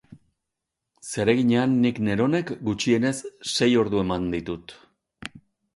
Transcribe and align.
Zereginean 1.09 1.75
nik 1.85 2.01
neronek 2.09 2.49
gutxienez 2.71 3.15
sei 3.53 3.71
ordu 3.85 4.03
eman 4.07 4.29
ditut. 4.35 4.77